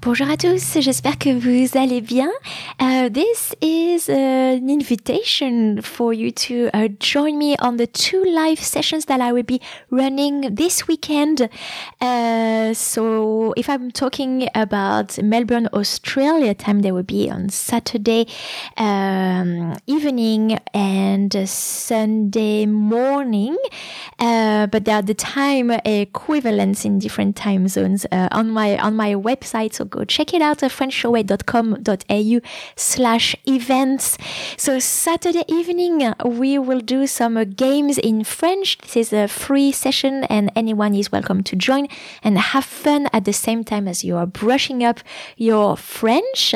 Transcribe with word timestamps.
Bonjour 0.00 0.30
à 0.30 0.36
tous, 0.36 0.78
j'espère 0.80 1.18
que 1.18 1.30
vous 1.30 1.76
allez 1.76 2.00
bien. 2.00 2.30
Uh, 2.80 3.10
this 3.10 3.52
is 3.60 4.08
an 4.08 4.70
invitation 4.70 5.82
for 5.82 6.14
you 6.14 6.30
to 6.30 6.70
uh, 6.72 6.86
join 7.00 7.36
me 7.36 7.56
on 7.60 7.78
the 7.78 7.86
two 7.88 8.22
live 8.24 8.60
sessions 8.60 9.06
that 9.06 9.20
I 9.20 9.32
will 9.32 9.42
be 9.42 9.60
running 9.90 10.54
this 10.54 10.86
weekend. 10.86 11.48
Uh, 12.00 12.72
so, 12.74 13.52
if 13.56 13.68
I'm 13.68 13.90
talking 13.90 14.48
about 14.54 15.20
Melbourne, 15.20 15.68
Australia 15.72 16.54
time, 16.54 16.82
there 16.82 16.94
will 16.94 17.02
be 17.02 17.28
on 17.28 17.48
Saturday 17.48 18.28
um, 18.76 19.76
evening 19.88 20.60
and 20.74 21.48
Sunday 21.48 22.66
morning, 22.66 23.56
uh, 24.18 24.66
but 24.66 24.84
they 24.84 24.92
are 24.92 25.02
the 25.02 25.14
time 25.14 25.70
equivalents 25.70 26.84
in 26.84 26.98
different 26.98 27.36
time 27.36 27.68
zones 27.68 28.04
uh, 28.10 28.28
on 28.32 28.50
my 28.50 28.76
on 28.78 28.96
my 28.96 29.14
website. 29.14 29.74
So 29.74 29.84
go 29.84 30.04
check 30.04 30.34
it 30.34 30.42
out 30.42 30.62
at 30.62 30.70
frenchyourway.com.au 30.72 32.40
slash 32.76 33.36
events. 33.46 34.18
So 34.56 34.78
Saturday 34.78 35.44
evening, 35.48 36.12
we 36.24 36.58
will 36.58 36.80
do 36.80 37.06
some 37.06 37.36
uh, 37.36 37.44
games 37.44 37.98
in 37.98 38.24
French. 38.24 38.78
This 38.78 38.96
is 38.96 39.12
a 39.12 39.28
free 39.28 39.72
session 39.72 40.24
and 40.24 40.50
anyone 40.56 40.94
is 40.94 41.12
welcome 41.12 41.42
to 41.44 41.56
join 41.56 41.86
and 42.22 42.38
have 42.38 42.64
fun 42.64 43.08
at 43.12 43.24
the 43.24 43.32
same 43.32 43.62
time 43.64 43.86
as 43.86 44.04
you 44.04 44.16
are 44.16 44.26
brushing 44.26 44.82
up 44.82 45.00
your 45.36 45.76
French. 45.76 46.54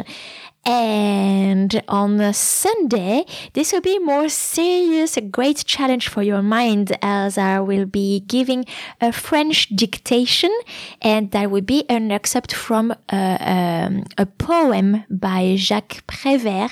And 0.65 1.83
on 1.89 2.33
Sunday, 2.33 3.25
this 3.55 3.73
will 3.73 3.81
be 3.81 3.99
more 3.99 4.29
serious, 4.29 5.17
a 5.17 5.21
great 5.21 5.65
challenge 5.65 6.07
for 6.07 6.23
your 6.23 6.41
mind 6.43 6.97
as 7.03 7.37
I 7.37 7.59
will 7.59 7.87
be 7.87 8.21
giving 8.21 8.65
a 9.01 9.11
French 9.11 9.69
dictation 9.71 10.57
and 11.01 11.33
that 11.33 11.51
will 11.51 11.63
be 11.63 11.85
an 11.89 12.13
excerpt 12.13 12.55
from 12.55 12.95
a, 13.11 13.39
um, 13.41 14.05
a 14.19 14.27
poem 14.27 15.03
by 15.11 15.57
Jacques 15.57 16.07
Prévert 16.07 16.71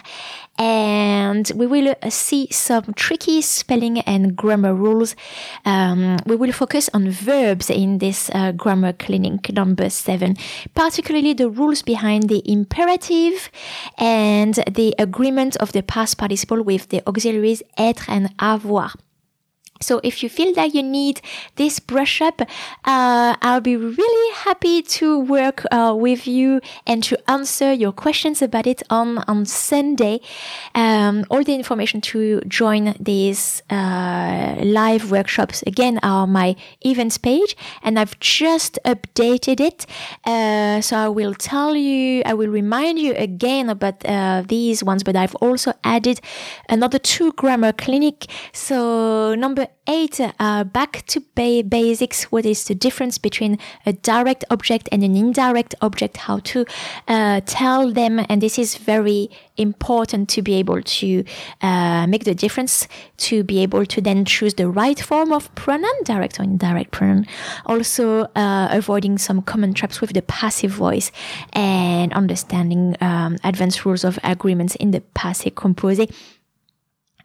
and 0.61 1.51
we 1.57 1.67
will 1.67 1.95
uh, 2.03 2.11
see 2.11 2.47
some 2.51 2.93
tricky 2.95 3.41
spelling 3.41 4.01
and 4.01 4.37
grammar 4.37 4.75
rules. 4.75 5.17
Um, 5.65 6.19
we 6.27 6.37
will 6.37 6.53
focus 6.53 6.91
on 6.93 7.11
verbs 7.11 7.71
in 7.71 7.99
this 7.99 8.31
uh, 8.35 8.53
grammar 8.53 8.93
clinic 8.93 9.53
number 9.55 9.89
seven, 9.89 10.37
particularly 10.75 11.33
the 11.33 11.49
rules 11.49 11.81
behind 11.81 12.29
the 12.29 12.43
imperative 12.45 13.51
and 13.97 14.55
the 14.71 14.95
agreement 14.99 15.57
of 15.57 15.73
the 15.73 15.83
past 15.83 16.19
participle 16.19 16.63
with 16.63 16.91
the 16.91 17.03
auxiliaries 17.07 17.63
être 17.79 18.09
and 18.09 18.29
avoir. 18.39 18.93
So 19.83 19.99
if 20.05 20.23
you 20.23 20.29
feel 20.29 20.53
that 20.55 20.75
you 20.75 20.83
need 20.83 21.23
this 21.57 21.81
brush 21.81 22.21
up, 22.21 22.43
uh, 22.85 23.35
I'll 23.41 23.63
be 23.63 23.77
really 23.77 24.35
happy 24.35 24.83
to 24.83 25.19
work 25.19 25.65
uh, 25.73 25.95
with 25.97 26.27
you 26.27 26.61
and 26.87 27.03
to 27.05 27.19
answer 27.31 27.73
your 27.73 27.91
questions 27.91 28.43
about 28.43 28.67
it 28.67 28.83
on 28.91 29.25
on 29.27 29.47
Sunday. 29.47 30.21
Um, 30.75 31.25
all 31.31 31.43
the 31.43 31.55
information 31.55 32.03
to 32.13 32.43
join 32.43 32.95
these 33.01 33.63
uh, 33.71 34.57
live 34.63 35.11
workshops 35.11 35.63
again 35.67 35.99
are 36.03 36.25
on 36.25 36.31
my 36.31 36.57
events 36.85 37.17
page, 37.17 37.57
and 37.83 37.99
I've 37.99 38.21
just 38.21 38.79
updated 38.85 39.61
it. 39.61 39.87
Uh, 40.27 40.83
so 40.83 40.99
I 40.99 41.09
will 41.09 41.33
tell 41.33 41.75
you, 41.75 42.23
I 42.27 42.35
will 42.35 42.51
remind 42.51 42.99
you 42.99 43.15
again 43.15 43.71
about 43.71 44.05
uh, 44.05 44.45
these 44.47 44.85
ones, 44.85 45.03
but 45.03 45.17
I've 45.17 45.35
also 45.37 45.73
added 45.85 46.21
another 46.69 46.99
two 46.99 47.33
grammar 47.33 47.73
clinic. 47.73 48.27
So 48.53 49.35
number 49.35 49.69
eight, 49.87 50.21
uh, 50.21 50.65
back 50.65 51.05
to 51.07 51.21
ba- 51.35 51.65
basics. 51.67 52.25
What 52.25 52.47
is 52.47 52.65
the 52.65 52.75
difference 52.75 53.19
between 53.19 53.59
a 53.85 53.93
direct 53.93 54.45
object 54.51 54.89
and 54.93 55.03
an 55.03 55.17
indirect 55.17 55.75
object? 55.81 56.17
How 56.17 56.39
to 56.39 56.65
uh, 57.09 57.41
tell 57.47 57.91
them, 57.93 58.25
and 58.29 58.41
this 58.41 58.59
is 58.59 58.77
very 58.77 59.31
important 59.57 60.29
to 60.31 60.43
be 60.43 60.55
able 60.55 60.81
to 60.81 61.25
uh, 61.61 62.07
make 62.07 62.25
the 62.25 62.35
difference. 62.35 62.87
To 63.19 63.43
be 63.43 63.63
able 63.63 63.85
to 63.87 64.01
then 64.01 64.25
choose 64.25 64.55
the 64.55 64.69
right 64.69 64.99
form 65.01 65.33
of 65.33 65.53
pronoun, 65.55 66.05
direct 66.05 66.39
or 66.39 66.45
indirect 66.45 66.91
pronoun. 66.91 67.27
Also, 67.67 68.23
uh, 68.37 68.69
avoiding 68.71 69.19
some 69.19 69.43
common 69.43 69.75
traps 69.75 70.01
with 70.01 70.13
the 70.13 70.23
passive 70.23 70.71
voice 70.71 71.11
and 71.53 72.13
understanding 72.13 72.97
um, 73.01 73.37
advanced 73.45 73.85
rules 73.85 74.05
of 74.05 74.19
agreements 74.23 74.75
in 74.77 74.93
the 74.93 75.03
passé 75.15 75.53
composé. 75.53 76.11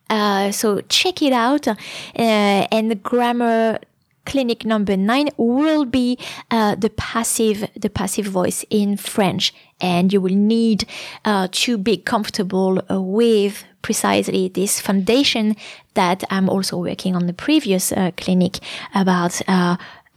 Uh, 0.09 0.51
so 0.51 0.81
check 0.81 1.21
it 1.21 1.33
out. 1.33 1.67
Uh, 1.67 1.75
and 2.15 3.01
grammar 3.03 3.79
clinic 4.25 4.65
number 4.65 4.97
nine 4.97 5.29
will 5.37 5.85
be 5.85 6.17
uh, 6.51 6.75
the 6.75 6.89
passive 6.89 7.69
the 7.75 7.89
passive 7.89 8.25
voice 8.25 8.65
in 8.69 8.97
French, 8.97 9.53
and 9.79 10.11
you 10.11 10.19
will 10.21 10.35
need 10.35 10.85
uh, 11.25 11.47
to 11.51 11.77
be 11.77 11.97
comfortable 11.97 12.81
uh, 12.89 12.99
with 13.01 13.63
precisely 13.81 14.49
this 14.49 14.81
foundation 14.81 15.55
that 15.93 16.23
I'm 16.29 16.49
also 16.49 16.77
working 16.77 17.15
on 17.15 17.27
the 17.27 17.33
previous 17.33 17.91
uh, 17.91 18.11
clinic 18.17 18.59
about 18.95 19.41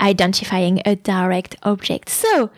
identifying 0.01 0.81
a 0.87 0.97
direct 0.97 1.57
object. 1.65 2.09
So 2.09 2.51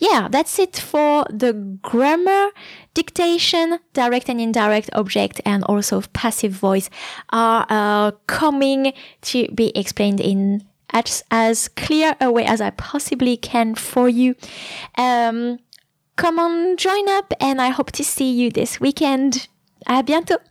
yeah, 0.00 0.28
that's 0.30 0.58
it 0.58 0.76
for 0.76 1.26
the 1.30 1.52
grammar, 1.82 2.48
dictation, 2.94 3.78
direct 3.92 4.30
and 4.30 4.40
indirect 4.40 4.88
object, 4.94 5.42
and 5.44 5.62
also 5.64 6.00
passive 6.14 6.52
voice 6.52 6.88
are 7.30 7.66
uh, 7.68 8.12
coming 8.26 8.94
to 9.22 9.48
be 9.54 9.70
explained 9.76 10.20
in 10.20 10.64
as, 10.92 11.22
as 11.30 11.68
clear 11.68 12.16
a 12.18 12.32
way 12.32 12.44
as 12.46 12.62
I 12.62 12.70
possibly 12.70 13.36
can 13.36 13.74
for 13.74 14.08
you. 14.08 14.34
Um, 14.96 15.58
come 16.16 16.38
on, 16.38 16.78
join 16.78 17.06
up, 17.10 17.34
and 17.38 17.60
I 17.60 17.68
hope 17.68 17.92
to 17.92 18.04
see 18.04 18.32
you 18.32 18.50
this 18.50 18.80
weekend. 18.80 19.48
À 19.86 20.02
bientôt! 20.02 20.49